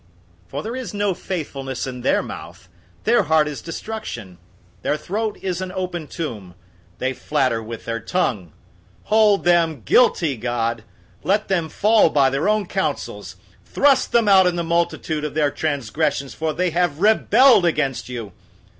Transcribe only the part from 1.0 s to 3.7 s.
faithfulness in their mouth. Their heart is